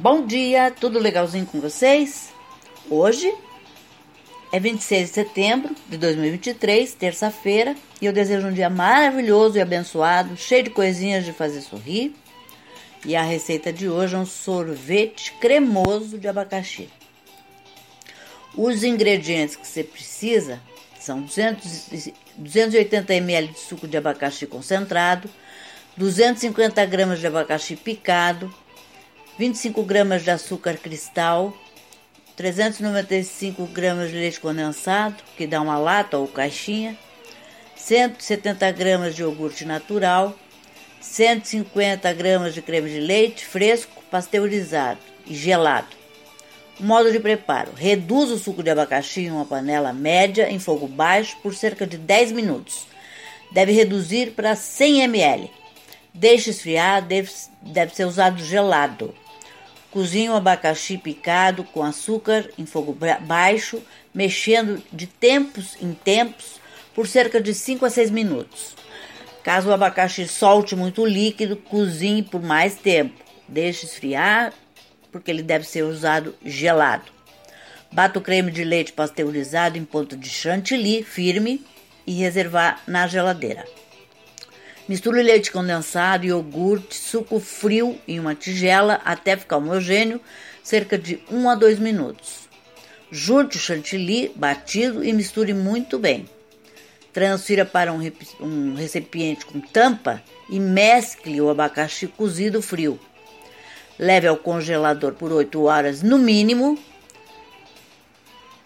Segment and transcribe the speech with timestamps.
[0.00, 2.28] Bom dia, tudo legalzinho com vocês?
[2.88, 3.34] Hoje
[4.52, 10.36] é 26 de setembro de 2023, terça-feira, e eu desejo um dia maravilhoso e abençoado,
[10.36, 12.14] cheio de coisinhas de fazer sorrir.
[13.04, 16.88] E a receita de hoje é um sorvete cremoso de abacaxi.
[18.56, 20.60] Os ingredientes que você precisa
[21.00, 25.28] são 200, 280 ml de suco de abacaxi concentrado,
[25.96, 28.54] 250 gramas de abacaxi picado,
[29.38, 31.56] 25 gramas de açúcar cristal,
[32.34, 36.98] 395 gramas de leite condensado, que dá uma lata ou caixinha,
[37.76, 40.36] 170 gramas de iogurte natural,
[41.00, 45.96] 150 gramas de creme de leite fresco, pasteurizado e gelado.
[46.80, 51.36] Modo de preparo: reduz o suco de abacaxi em uma panela média em fogo baixo
[51.44, 52.86] por cerca de 10 minutos.
[53.52, 55.48] Deve reduzir para 100 ml.
[56.12, 57.30] Deixe esfriar, deve,
[57.62, 59.14] deve ser usado gelado.
[59.90, 63.82] Cozinhe o abacaxi picado com açúcar em fogo baixo,
[64.14, 66.60] mexendo de tempos em tempos
[66.94, 68.76] por cerca de 5 a 6 minutos.
[69.42, 73.14] Caso o abacaxi solte muito líquido, cozinhe por mais tempo.
[73.48, 74.52] Deixe esfriar,
[75.10, 77.10] porque ele deve ser usado gelado.
[77.90, 81.64] Bata o creme de leite pasteurizado em ponto de chantilly firme
[82.06, 83.64] e reservar na geladeira.
[84.88, 90.18] Misture leite condensado, iogurte, suco frio em uma tigela até ficar homogêneo,
[90.62, 92.48] cerca de 1 a 2 minutos.
[93.10, 96.26] Junte o chantilly batido e misture muito bem.
[97.12, 98.00] Transfira para um,
[98.40, 102.98] um recipiente com tampa e mescle o abacaxi cozido frio.
[103.98, 106.78] Leve ao congelador por 8 horas no mínimo.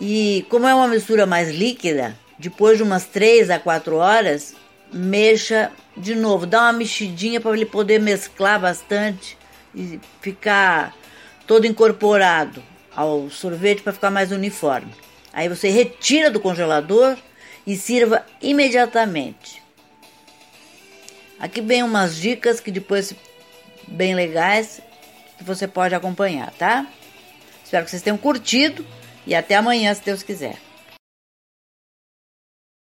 [0.00, 4.54] E como é uma mistura mais líquida, depois de umas 3 a 4 horas,
[4.92, 9.36] mexa de novo, dá uma mexidinha para ele poder mesclar bastante
[9.74, 10.94] e ficar
[11.46, 12.62] todo incorporado
[12.94, 14.92] ao sorvete para ficar mais uniforme.
[15.32, 17.16] Aí você retira do congelador
[17.66, 19.62] e sirva imediatamente.
[21.38, 23.14] Aqui vem umas dicas que depois
[23.86, 24.80] bem legais
[25.36, 26.86] que você pode acompanhar, tá?
[27.64, 28.86] Espero que vocês tenham curtido
[29.26, 30.56] e até amanhã, se Deus quiser.